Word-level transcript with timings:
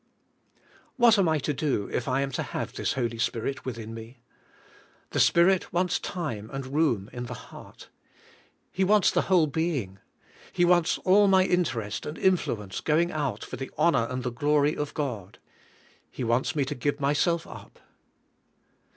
What 0.95 1.19
am 1.19 1.29
I 1.29 1.37
to 1.37 1.53
do 1.53 1.87
if 1.93 2.07
I 2.07 2.21
am 2.21 2.31
to 2.31 2.41
have 2.41 2.73
this 2.73 2.93
Holy 2.93 3.19
Spirit 3.19 3.65
within 3.65 3.93
me? 3.93 4.17
The 5.11 5.19
Spirit 5.19 5.71
wants 5.71 5.99
time 5.99 6.49
and 6.51 6.73
room 6.73 7.07
in 7.13 7.27
the 7.27 7.35
heart; 7.35 7.87
He 8.71 8.83
wants 8.83 9.11
the 9.11 9.21
whole 9.21 9.45
being. 9.45 9.99
He 10.51 10.65
wants 10.65 10.97
all 11.05 11.27
my 11.27 11.45
interest 11.45 12.07
and 12.07 12.17
influence 12.17 12.81
going 12.81 13.11
out 13.11 13.43
for 13.43 13.57
the 13.57 13.69
honor 13.77 14.07
and 14.09 14.23
the 14.23 14.31
glory 14.31 14.75
of 14.75 14.95
God; 14.95 15.37
He 16.09 16.23
wants 16.23 16.55
me 16.55 16.65
to 16.65 16.73
give 16.73 16.99
myself 16.99 17.45
up. 17.45 17.77